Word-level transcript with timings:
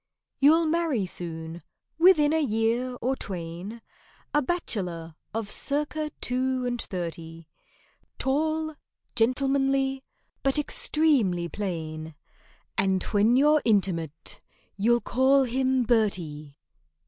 You'll 0.39 0.65
marry 0.65 1.05
soon—within 1.05 2.33
a 2.33 2.41
year 2.41 2.97
or 3.03 3.15
twain— 3.15 3.83
A 4.33 4.41
bachelor 4.41 5.13
of 5.31 5.51
circa 5.51 6.09
two 6.19 6.65
and 6.65 6.81
thirty: 6.81 7.47
Tall, 8.17 8.73
gentlemanly, 9.15 10.03
but 10.41 10.57
extremely 10.57 11.47
plain, 11.47 12.15
And 12.79 13.03
when 13.13 13.35
you're 13.35 13.61
intimate, 13.63 14.41
you'll 14.75 15.01
call 15.01 15.43
him 15.43 15.83
"BERTIE." 15.83 16.55